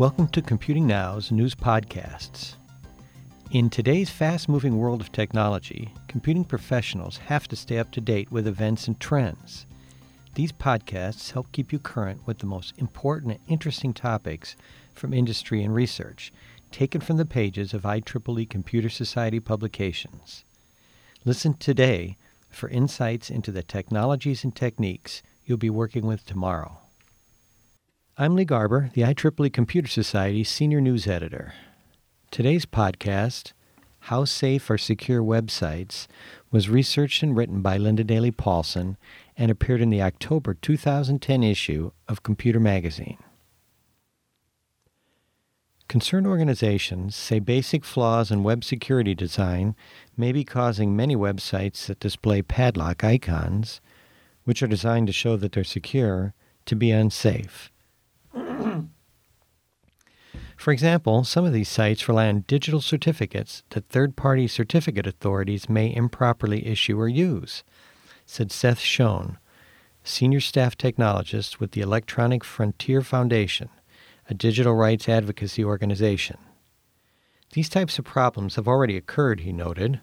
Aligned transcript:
Welcome 0.00 0.28
to 0.28 0.40
Computing 0.40 0.86
Now's 0.86 1.30
news 1.30 1.54
podcasts. 1.54 2.54
In 3.50 3.68
today's 3.68 4.08
fast 4.08 4.48
moving 4.48 4.78
world 4.78 5.02
of 5.02 5.12
technology, 5.12 5.92
computing 6.08 6.42
professionals 6.42 7.18
have 7.18 7.46
to 7.48 7.54
stay 7.54 7.76
up 7.76 7.90
to 7.90 8.00
date 8.00 8.32
with 8.32 8.46
events 8.46 8.88
and 8.88 8.98
trends. 8.98 9.66
These 10.36 10.52
podcasts 10.52 11.32
help 11.32 11.52
keep 11.52 11.70
you 11.70 11.78
current 11.78 12.26
with 12.26 12.38
the 12.38 12.46
most 12.46 12.72
important 12.78 13.32
and 13.32 13.40
interesting 13.46 13.92
topics 13.92 14.56
from 14.94 15.12
industry 15.12 15.62
and 15.62 15.74
research, 15.74 16.32
taken 16.72 17.02
from 17.02 17.18
the 17.18 17.26
pages 17.26 17.74
of 17.74 17.82
IEEE 17.82 18.48
Computer 18.48 18.88
Society 18.88 19.38
publications. 19.38 20.46
Listen 21.26 21.52
today 21.52 22.16
for 22.48 22.70
insights 22.70 23.28
into 23.28 23.52
the 23.52 23.62
technologies 23.62 24.44
and 24.44 24.56
techniques 24.56 25.22
you'll 25.44 25.58
be 25.58 25.68
working 25.68 26.06
with 26.06 26.24
tomorrow. 26.24 26.78
I'm 28.22 28.34
Lee 28.34 28.44
Garber, 28.44 28.90
the 28.92 29.00
IEEE 29.00 29.50
Computer 29.50 29.88
Society 29.88 30.44
Senior 30.44 30.82
News 30.82 31.06
Editor. 31.06 31.54
Today's 32.30 32.66
podcast, 32.66 33.54
How 34.00 34.26
Safe 34.26 34.68
Are 34.68 34.76
Secure 34.76 35.22
Websites, 35.22 36.06
was 36.50 36.68
researched 36.68 37.22
and 37.22 37.34
written 37.34 37.62
by 37.62 37.78
Linda 37.78 38.04
Daly 38.04 38.30
Paulson 38.30 38.98
and 39.38 39.50
appeared 39.50 39.80
in 39.80 39.88
the 39.88 40.02
October 40.02 40.52
2010 40.52 41.42
issue 41.42 41.92
of 42.08 42.22
Computer 42.22 42.60
Magazine. 42.60 43.16
Concerned 45.88 46.26
organizations 46.26 47.16
say 47.16 47.38
basic 47.38 47.86
flaws 47.86 48.30
in 48.30 48.42
web 48.42 48.64
security 48.64 49.14
design 49.14 49.74
may 50.14 50.30
be 50.30 50.44
causing 50.44 50.94
many 50.94 51.16
websites 51.16 51.86
that 51.86 52.00
display 52.00 52.42
padlock 52.42 53.02
icons, 53.02 53.80
which 54.44 54.62
are 54.62 54.66
designed 54.66 55.06
to 55.06 55.12
show 55.14 55.38
that 55.38 55.52
they're 55.52 55.64
secure, 55.64 56.34
to 56.66 56.76
be 56.76 56.90
unsafe. 56.90 57.72
For 60.56 60.72
example, 60.72 61.24
some 61.24 61.44
of 61.46 61.52
these 61.52 61.68
sites 61.68 62.06
rely 62.08 62.28
on 62.28 62.44
digital 62.46 62.80
certificates 62.80 63.62
that 63.70 63.88
third 63.88 64.14
party 64.14 64.46
certificate 64.46 65.06
authorities 65.06 65.68
may 65.70 65.94
improperly 65.94 66.66
issue 66.66 67.00
or 67.00 67.08
use, 67.08 67.64
said 68.26 68.52
Seth 68.52 68.80
Schoen, 68.80 69.38
Senior 70.04 70.40
Staff 70.40 70.76
Technologist 70.76 71.60
with 71.60 71.72
the 71.72 71.80
Electronic 71.80 72.44
Frontier 72.44 73.00
Foundation, 73.00 73.70
a 74.28 74.34
digital 74.34 74.74
rights 74.74 75.08
advocacy 75.08 75.64
organization. 75.64 76.36
These 77.52 77.68
types 77.68 77.98
of 77.98 78.04
problems 78.04 78.56
have 78.56 78.68
already 78.68 78.96
occurred, 78.96 79.40
he 79.40 79.52
noted. 79.52 80.00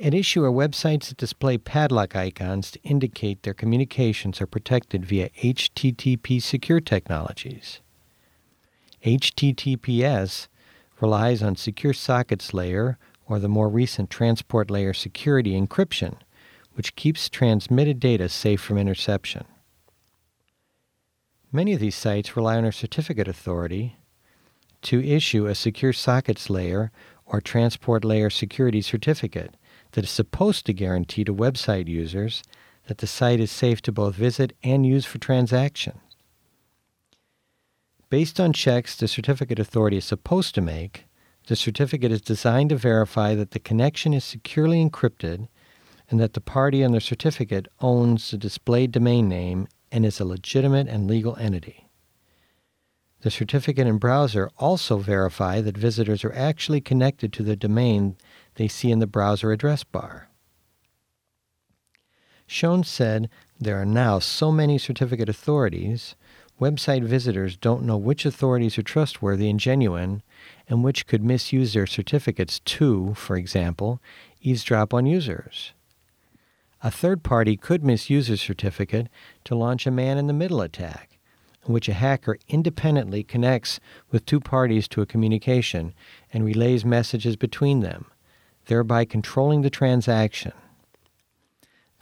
At 0.00 0.14
issue 0.14 0.44
are 0.44 0.52
websites 0.52 1.08
that 1.08 1.16
display 1.16 1.58
padlock 1.58 2.14
icons 2.14 2.70
to 2.70 2.82
indicate 2.84 3.42
their 3.42 3.54
communications 3.54 4.40
are 4.40 4.46
protected 4.46 5.04
via 5.04 5.30
HTTP 5.30 6.40
secure 6.40 6.80
technologies. 6.80 7.80
HTTPS 9.04 10.46
relies 11.00 11.42
on 11.42 11.56
Secure 11.56 11.92
Sockets 11.92 12.54
Layer 12.54 12.96
or 13.26 13.40
the 13.40 13.48
more 13.48 13.68
recent 13.68 14.08
Transport 14.08 14.70
Layer 14.70 14.92
security 14.92 15.60
encryption, 15.60 16.14
which 16.74 16.94
keeps 16.94 17.28
transmitted 17.28 17.98
data 17.98 18.28
safe 18.28 18.60
from 18.60 18.78
interception. 18.78 19.44
Many 21.50 21.72
of 21.72 21.80
these 21.80 21.96
sites 21.96 22.36
rely 22.36 22.56
on 22.56 22.64
a 22.64 22.70
certificate 22.70 23.26
authority 23.26 23.96
to 24.82 25.04
issue 25.04 25.46
a 25.46 25.56
Secure 25.56 25.92
Sockets 25.92 26.48
Layer 26.48 26.92
or 27.26 27.40
Transport 27.40 28.04
Layer 28.04 28.30
security 28.30 28.80
certificate 28.80 29.56
that 29.92 30.04
is 30.04 30.10
supposed 30.10 30.66
to 30.66 30.72
guarantee 30.72 31.24
to 31.24 31.34
website 31.34 31.88
users 31.88 32.42
that 32.86 32.98
the 32.98 33.06
site 33.06 33.40
is 33.40 33.50
safe 33.50 33.82
to 33.82 33.92
both 33.92 34.14
visit 34.14 34.54
and 34.62 34.86
use 34.86 35.04
for 35.04 35.18
transactions. 35.18 36.00
Based 38.10 38.40
on 38.40 38.52
checks 38.52 38.96
the 38.96 39.06
certificate 39.06 39.58
authority 39.58 39.98
is 39.98 40.04
supposed 40.04 40.54
to 40.54 40.62
make, 40.62 41.04
the 41.46 41.56
certificate 41.56 42.12
is 42.12 42.20
designed 42.20 42.70
to 42.70 42.76
verify 42.76 43.34
that 43.34 43.50
the 43.50 43.58
connection 43.58 44.14
is 44.14 44.24
securely 44.24 44.84
encrypted 44.84 45.48
and 46.10 46.18
that 46.18 46.32
the 46.32 46.40
party 46.40 46.82
on 46.82 46.92
the 46.92 47.00
certificate 47.00 47.68
owns 47.80 48.30
the 48.30 48.38
displayed 48.38 48.92
domain 48.92 49.28
name 49.28 49.68
and 49.92 50.06
is 50.06 50.20
a 50.20 50.24
legitimate 50.24 50.88
and 50.88 51.06
legal 51.06 51.36
entity. 51.36 51.88
The 53.20 53.30
certificate 53.30 53.86
and 53.86 53.98
browser 53.98 54.48
also 54.58 54.98
verify 54.98 55.60
that 55.60 55.76
visitors 55.76 56.24
are 56.24 56.32
actually 56.34 56.80
connected 56.80 57.32
to 57.34 57.42
the 57.42 57.56
domain 57.56 58.16
they 58.58 58.68
see 58.68 58.90
in 58.90 58.98
the 58.98 59.06
browser 59.06 59.52
address 59.52 59.84
bar. 59.84 60.28
Schoen 62.46 62.82
said 62.82 63.30
there 63.58 63.80
are 63.80 63.86
now 63.86 64.18
so 64.18 64.50
many 64.50 64.78
certificate 64.78 65.28
authorities, 65.28 66.16
website 66.60 67.04
visitors 67.04 67.56
don't 67.56 67.84
know 67.84 67.96
which 67.96 68.26
authorities 68.26 68.76
are 68.76 68.82
trustworthy 68.82 69.48
and 69.48 69.60
genuine 69.60 70.22
and 70.68 70.82
which 70.82 71.06
could 71.06 71.22
misuse 71.22 71.72
their 71.72 71.86
certificates 71.86 72.58
to, 72.60 73.14
for 73.14 73.36
example, 73.36 74.00
eavesdrop 74.42 74.92
on 74.92 75.06
users. 75.06 75.72
A 76.82 76.90
third 76.90 77.22
party 77.22 77.56
could 77.56 77.84
misuse 77.84 78.28
a 78.28 78.36
certificate 78.36 79.08
to 79.44 79.54
launch 79.54 79.86
a 79.86 79.92
man 79.92 80.18
in 80.18 80.26
the 80.26 80.32
middle 80.32 80.60
attack, 80.60 81.18
in 81.66 81.72
which 81.72 81.88
a 81.88 81.92
hacker 81.92 82.38
independently 82.48 83.22
connects 83.22 83.78
with 84.10 84.26
two 84.26 84.40
parties 84.40 84.88
to 84.88 85.02
a 85.02 85.06
communication 85.06 85.94
and 86.32 86.44
relays 86.44 86.84
messages 86.84 87.36
between 87.36 87.80
them, 87.80 88.06
thereby 88.68 89.04
controlling 89.04 89.62
the 89.62 89.70
transaction. 89.70 90.52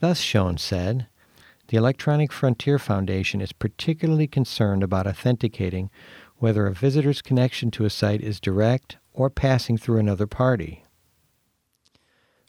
Thus, 0.00 0.20
Schoen 0.20 0.58
said, 0.58 1.06
the 1.68 1.76
Electronic 1.76 2.32
Frontier 2.32 2.78
Foundation 2.78 3.40
is 3.40 3.52
particularly 3.52 4.26
concerned 4.26 4.82
about 4.82 5.06
authenticating 5.06 5.90
whether 6.36 6.66
a 6.66 6.74
visitor's 6.74 7.22
connection 7.22 7.70
to 7.72 7.84
a 7.84 7.90
site 7.90 8.20
is 8.20 8.40
direct 8.40 8.98
or 9.12 9.30
passing 9.30 9.78
through 9.78 9.98
another 9.98 10.26
party. 10.26 10.84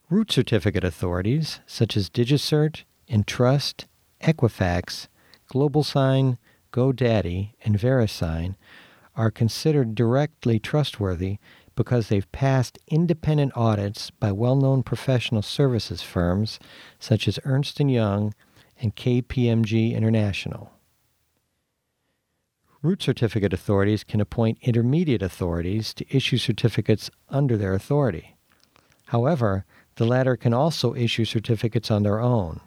Root 0.09 0.31
certificate 0.31 0.83
authorities, 0.83 1.61
such 1.65 1.95
as 1.97 2.09
DigiCert, 2.09 2.83
Entrust, 3.07 3.85
Equifax, 4.21 5.07
GlobalSign, 5.51 6.37
GoDaddy, 6.71 7.53
and 7.63 7.79
VeriSign, 7.79 8.55
are 9.15 9.31
considered 9.31 9.95
directly 9.95 10.59
trustworthy 10.59 11.37
because 11.77 12.09
they've 12.09 12.29
passed 12.33 12.79
independent 12.87 13.53
audits 13.55 14.09
by 14.09 14.31
well-known 14.33 14.83
professional 14.83 15.43
services 15.43 16.01
firms 16.01 16.59
such 16.99 17.27
as 17.27 17.39
Ernst 17.45 17.79
& 17.79 17.79
Young 17.79 18.33
and 18.81 18.95
KPMG 18.95 19.93
International. 19.93 20.71
Root 22.81 23.01
certificate 23.01 23.53
authorities 23.53 24.03
can 24.03 24.19
appoint 24.19 24.57
intermediate 24.61 25.21
authorities 25.21 25.93
to 25.93 26.15
issue 26.15 26.37
certificates 26.37 27.09
under 27.29 27.55
their 27.55 27.73
authority. 27.73 28.35
However, 29.05 29.63
the 29.95 30.05
latter 30.05 30.35
can 30.35 30.53
also 30.53 30.95
issue 30.95 31.25
certificates 31.25 31.91
on 31.91 32.03
their 32.03 32.19
own. 32.19 32.59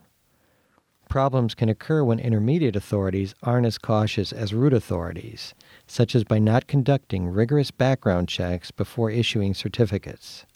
Problems 1.11 1.57
can 1.57 1.69
occur 1.69 2.05
when 2.05 2.21
intermediate 2.21 2.77
authorities 2.77 3.35
aren't 3.43 3.67
as 3.67 3.79
cautious 3.79 4.33
as 4.33 4.55
root 4.55 4.73
authorities, 4.73 5.55
such 5.89 6.15
as 6.15 6.23
by 6.23 6.39
not 6.39 6.69
conducting 6.69 7.27
rigorous 7.27 7.73
background 7.73 8.29
checks 8.29 8.71
before 8.71 9.11
issuing 9.11 9.53
certificates. 9.53 10.47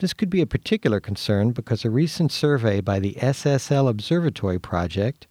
This 0.00 0.12
could 0.12 0.28
be 0.28 0.42
a 0.42 0.46
particular 0.46 1.00
concern 1.00 1.52
because 1.52 1.86
a 1.86 1.90
recent 1.90 2.30
survey 2.30 2.82
by 2.82 2.98
the 2.98 3.14
SSL 3.14 3.88
Observatory 3.88 4.58
Project 4.58 5.28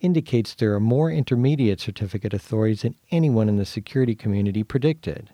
indicates 0.00 0.54
there 0.54 0.72
are 0.74 0.80
more 0.80 1.10
intermediate 1.10 1.80
certificate 1.80 2.32
authorities 2.32 2.80
than 2.80 2.94
anyone 3.10 3.50
in 3.50 3.56
the 3.56 3.66
security 3.66 4.14
community 4.14 4.64
predicted. 4.64 5.28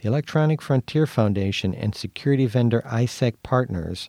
The 0.00 0.08
Electronic 0.08 0.62
Frontier 0.62 1.06
Foundation 1.06 1.74
and 1.74 1.94
security 1.94 2.46
vendor 2.46 2.82
ISEC 2.86 3.34
Partners 3.42 4.08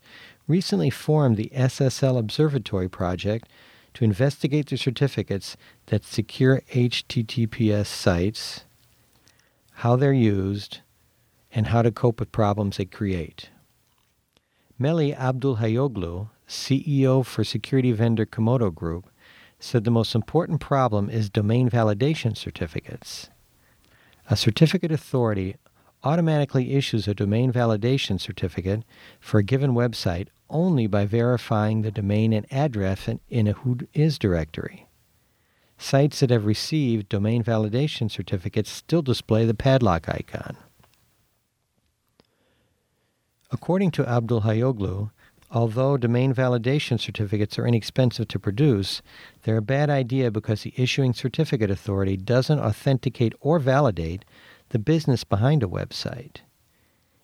recently 0.51 0.89
formed 0.89 1.37
the 1.37 1.49
SSL 1.55 2.19
Observatory 2.19 2.89
Project 2.89 3.47
to 3.93 4.03
investigate 4.03 4.67
the 4.67 4.77
certificates 4.77 5.55
that 5.85 6.03
secure 6.03 6.61
HTTPS 6.73 7.85
sites, 7.85 8.65
how 9.75 9.95
they're 9.95 10.11
used, 10.11 10.81
and 11.53 11.67
how 11.67 11.81
to 11.81 11.89
cope 11.89 12.19
with 12.19 12.33
problems 12.33 12.75
they 12.75 12.83
create. 12.83 13.49
Melih 14.77 15.17
Abdulhayoglu, 15.17 16.29
CEO 16.49 17.25
for 17.25 17.45
security 17.45 17.93
vendor 17.93 18.25
Comodo 18.25 18.75
Group, 18.75 19.09
said 19.57 19.85
the 19.85 19.91
most 19.91 20.13
important 20.13 20.59
problem 20.59 21.09
is 21.09 21.29
domain 21.29 21.69
validation 21.69 22.35
certificates. 22.35 23.29
A 24.29 24.35
certificate 24.35 24.91
authority 24.91 25.55
automatically 26.03 26.73
issues 26.73 27.07
a 27.07 27.13
domain 27.13 27.51
validation 27.51 28.19
certificate 28.19 28.83
for 29.19 29.39
a 29.39 29.43
given 29.43 29.71
website 29.71 30.27
only 30.49 30.87
by 30.87 31.05
verifying 31.05 31.81
the 31.81 31.91
domain 31.91 32.33
and 32.33 32.45
address 32.51 33.07
in 33.29 33.47
a 33.47 33.53
Whois 33.53 34.19
directory. 34.19 34.87
Sites 35.77 36.19
that 36.19 36.29
have 36.29 36.45
received 36.45 37.09
domain 37.09 37.43
validation 37.43 38.11
certificates 38.11 38.69
still 38.69 39.01
display 39.01 39.45
the 39.45 39.53
padlock 39.53 40.07
icon. 40.09 40.57
According 43.51 43.91
to 43.91 44.03
Abdulhayoglu, 44.03 45.09
Although 45.53 45.97
domain 45.97 46.33
validation 46.33 46.97
certificates 46.97 47.59
are 47.59 47.67
inexpensive 47.67 48.29
to 48.29 48.39
produce, 48.39 49.01
they're 49.43 49.57
a 49.57 49.61
bad 49.61 49.89
idea 49.89 50.31
because 50.31 50.61
the 50.61 50.73
issuing 50.77 51.13
certificate 51.13 51.69
authority 51.69 52.15
doesn't 52.15 52.59
authenticate 52.59 53.33
or 53.41 53.59
validate 53.59 54.23
the 54.71 54.79
business 54.79 55.23
behind 55.25 55.63
a 55.63 55.67
website. 55.67 56.37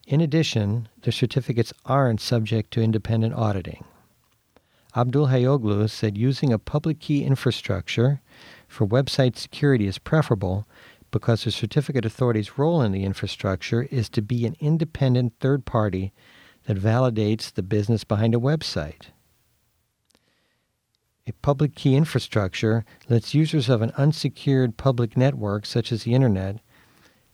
In 0.06 0.20
addition, 0.20 0.90
the 1.02 1.12
certificates 1.12 1.74
aren't 1.86 2.22
subject 2.22 2.72
to 2.72 2.82
independent 2.82 3.34
auditing. 3.34 3.86
Abdulhayoglu 4.96 5.90
said 5.90 6.18
using 6.18 6.52
a 6.52 6.60
public 6.60 7.00
key 7.00 7.24
infrastructure 7.24 8.22
for 8.68 8.86
website 8.86 9.38
security 9.38 9.88
is 9.88 9.98
preferable 9.98 10.68
because 11.10 11.44
the 11.44 11.52
certificate 11.52 12.06
authority's 12.06 12.58
role 12.58 12.82
in 12.82 12.92
the 12.92 13.04
infrastructure 13.04 13.84
is 13.84 14.10
to 14.10 14.22
be 14.22 14.46
an 14.46 14.56
independent 14.60 15.34
third 15.40 15.66
party 15.66 16.12
that 16.66 16.78
validates 16.78 17.54
the 17.54 17.64
business 17.64 18.04
behind 18.04 18.36
a 18.36 18.40
website. 18.40 19.08
A 21.26 21.32
public 21.42 21.76
key 21.76 21.96
infrastructure 21.96 22.84
lets 23.10 23.34
users 23.34 23.70
of 23.70 23.82
an 23.82 23.92
unsecured 23.98 24.76
public 24.78 25.16
network, 25.16 25.66
such 25.66 25.92
as 25.92 26.04
the 26.04 26.14
Internet, 26.14 26.60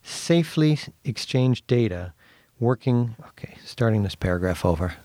safely 0.04 0.78
exchange 1.04 1.66
data 1.66 2.14
working. 2.60 3.16
Okay, 3.30 3.56
starting 3.64 4.04
this 4.04 4.16
paragraph 4.16 4.64
over. 4.64 4.96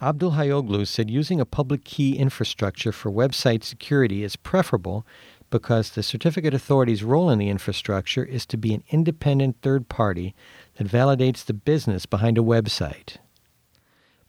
Abdulhayoglu 0.00 0.86
said 0.86 1.10
using 1.10 1.40
a 1.40 1.44
public 1.44 1.82
key 1.82 2.16
infrastructure 2.16 2.92
for 2.92 3.10
website 3.10 3.64
security 3.64 4.22
is 4.22 4.36
preferable 4.36 5.04
because 5.50 5.90
the 5.90 6.04
certificate 6.04 6.54
authority's 6.54 7.02
role 7.02 7.30
in 7.30 7.38
the 7.38 7.48
infrastructure 7.48 8.22
is 8.22 8.46
to 8.46 8.56
be 8.56 8.74
an 8.74 8.84
independent 8.90 9.56
third 9.60 9.88
party 9.88 10.36
that 10.76 10.86
validates 10.86 11.44
the 11.44 11.54
business 11.54 12.06
behind 12.06 12.38
a 12.38 12.42
website. 12.42 13.16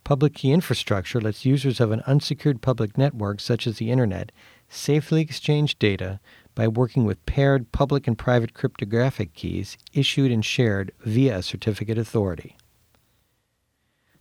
Public 0.03 0.33
key 0.33 0.51
infrastructure 0.51 1.21
lets 1.21 1.45
users 1.45 1.79
of 1.79 1.91
an 1.91 2.01
unsecured 2.07 2.63
public 2.63 2.97
network, 2.97 3.39
such 3.39 3.67
as 3.67 3.77
the 3.77 3.91
Internet, 3.91 4.31
safely 4.69 5.21
exchange 5.21 5.77
data 5.77 6.19
by 6.59 6.67
working 6.67 7.05
with 7.05 7.25
paired 7.25 7.71
public 7.71 8.05
and 8.05 8.17
private 8.17 8.53
cryptographic 8.53 9.33
keys 9.33 9.77
issued 9.93 10.29
and 10.29 10.43
shared 10.43 10.91
via 11.05 11.37
a 11.37 11.41
certificate 11.41 11.97
authority. 11.97 12.57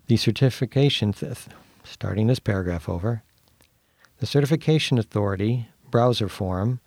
The 0.06 0.17
certification, 0.17 1.12
th- 1.12 1.49
starting 1.82 2.29
this 2.29 2.38
paragraph 2.38 2.88
over, 2.88 3.25
the 4.20 4.26
certification 4.26 4.99
authority, 4.99 5.67
Browser 5.90 6.29
Forum, 6.29 6.79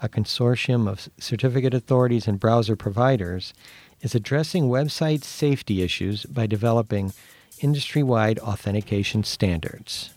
a 0.00 0.08
consortium 0.08 0.88
of 0.88 1.10
certificate 1.18 1.74
authorities 1.74 2.26
and 2.26 2.40
browser 2.40 2.74
providers, 2.74 3.52
is 4.00 4.14
addressing 4.14 4.70
website 4.70 5.22
safety 5.22 5.82
issues 5.82 6.24
by 6.24 6.46
developing 6.46 7.12
industry 7.60 8.02
wide 8.02 8.38
authentication 8.38 9.22
standards. 9.22 10.13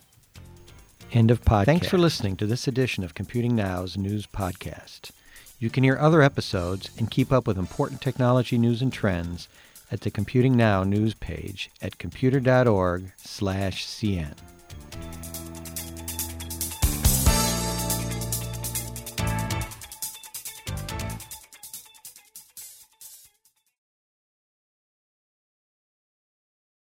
End 1.17 1.31
of 1.31 1.43
podcast. 1.43 1.65
Thanks 1.65 1.87
for 1.87 1.97
listening 1.97 2.35
to 2.35 2.45
this 2.45 2.67
edition 2.67 3.03
of 3.03 3.15
Computing 3.15 3.55
Now's 3.55 3.97
news 3.97 4.27
podcast. 4.27 5.09
You 5.57 5.71
can 5.71 5.83
hear 5.83 5.97
other 5.97 6.21
episodes 6.21 6.91
and 6.99 7.09
keep 7.09 7.31
up 7.31 7.47
with 7.47 7.57
important 7.57 8.01
technology 8.01 8.59
news 8.59 8.83
and 8.83 8.93
trends 8.93 9.47
at 9.91 10.01
the 10.01 10.11
Computing 10.11 10.55
Now 10.55 10.83
news 10.83 11.15
page 11.15 11.71
at 11.81 11.97
computer.org/cn. 11.97 14.56